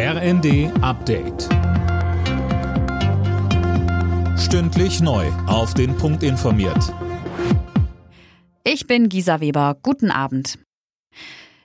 [0.00, 1.48] RND Update.
[4.38, 5.26] Stündlich neu.
[5.48, 6.94] Auf den Punkt informiert.
[8.62, 9.76] Ich bin Gisa Weber.
[9.82, 10.60] Guten Abend.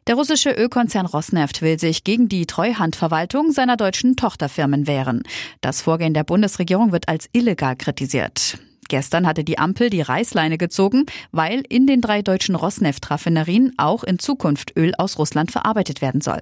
[0.07, 5.21] Der russische Ölkonzern Rosneft will sich gegen die Treuhandverwaltung seiner deutschen Tochterfirmen wehren.
[5.61, 8.57] Das Vorgehen der Bundesregierung wird als illegal kritisiert.
[8.93, 14.19] Gestern hatte die Ampel die Reißleine gezogen, weil in den drei deutschen Rosneft-Raffinerien auch in
[14.19, 16.41] Zukunft Öl aus Russland verarbeitet werden soll.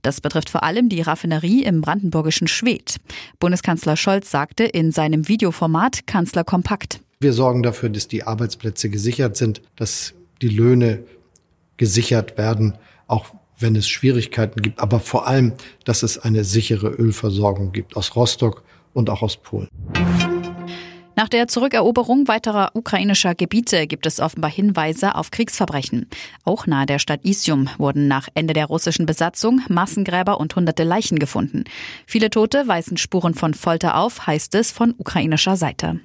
[0.00, 2.96] Das betrifft vor allem die Raffinerie im brandenburgischen Schwedt.
[3.38, 7.02] Bundeskanzler Scholz sagte in seinem Videoformat Kanzler Kompakt.
[7.20, 11.04] Wir sorgen dafür, dass die Arbeitsplätze gesichert sind, dass die Löhne
[11.76, 13.26] gesichert werden, auch
[13.58, 15.52] wenn es Schwierigkeiten gibt, aber vor allem,
[15.84, 18.62] dass es eine sichere Ölversorgung gibt aus Rostock
[18.94, 19.68] und auch aus Polen.
[21.20, 26.08] Nach der Zurückeroberung weiterer ukrainischer Gebiete gibt es offenbar Hinweise auf Kriegsverbrechen.
[26.44, 31.18] Auch nahe der Stadt Isium wurden nach Ende der russischen Besatzung Massengräber und hunderte Leichen
[31.18, 31.64] gefunden.
[32.06, 36.00] Viele Tote weisen Spuren von Folter auf, heißt es von ukrainischer Seite.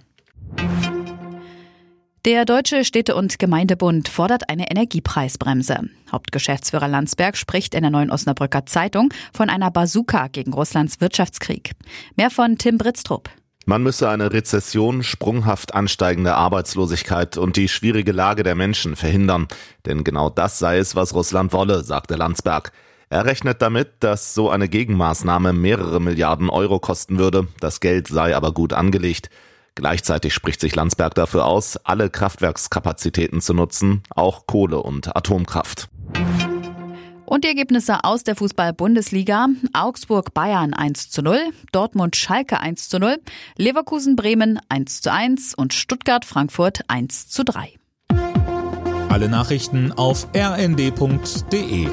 [2.26, 5.80] Der Deutsche Städte- und Gemeindebund fordert eine Energiepreisbremse.
[6.12, 11.72] Hauptgeschäftsführer Landsberg spricht in der Neuen Osnabrücker Zeitung von einer Bazooka gegen Russlands Wirtschaftskrieg.
[12.18, 13.30] Mehr von Tim Britztrup.
[13.68, 19.48] Man müsse eine Rezession, sprunghaft ansteigende Arbeitslosigkeit und die schwierige Lage der Menschen verhindern.
[19.88, 22.72] Denn genau das sei es, was Russland wolle, sagte Landsberg.
[23.10, 27.48] Er rechnet damit, dass so eine Gegenmaßnahme mehrere Milliarden Euro kosten würde.
[27.60, 29.32] Das Geld sei aber gut angelegt.
[29.74, 35.90] Gleichzeitig spricht sich Landsberg dafür aus, alle Kraftwerkskapazitäten zu nutzen, auch Kohle und Atomkraft.
[37.26, 39.48] Und die Ergebnisse aus der Fußball-Bundesliga.
[39.74, 41.40] Augsburg Bayern 1 zu 0,
[41.72, 43.18] Dortmund Schalke 1 zu 0,
[43.58, 47.74] Leverkusen Bremen 1 zu 1 und Stuttgart Frankfurt 1 zu 3.
[49.10, 51.88] Alle Nachrichten auf rnd.de